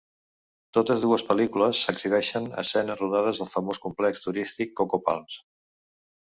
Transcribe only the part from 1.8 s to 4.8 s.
exhibeixen escenes rodades al famós complex turístic